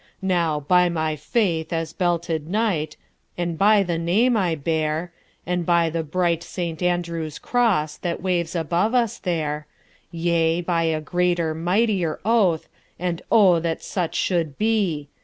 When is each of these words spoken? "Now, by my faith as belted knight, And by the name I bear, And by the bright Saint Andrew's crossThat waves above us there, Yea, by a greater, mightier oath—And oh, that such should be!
"Now, 0.23 0.61
by 0.61 0.89
my 0.89 1.15
faith 1.15 1.71
as 1.71 1.93
belted 1.93 2.49
knight, 2.49 2.97
And 3.37 3.55
by 3.55 3.83
the 3.83 3.99
name 3.99 4.35
I 4.35 4.55
bear, 4.55 5.13
And 5.45 5.63
by 5.63 5.91
the 5.91 6.01
bright 6.01 6.41
Saint 6.41 6.81
Andrew's 6.81 7.37
crossThat 7.37 8.19
waves 8.19 8.55
above 8.55 8.95
us 8.95 9.19
there, 9.19 9.67
Yea, 10.09 10.61
by 10.61 10.85
a 10.85 11.01
greater, 11.01 11.53
mightier 11.53 12.19
oath—And 12.25 13.21
oh, 13.31 13.59
that 13.59 13.83
such 13.83 14.15
should 14.15 14.57
be! 14.57 15.07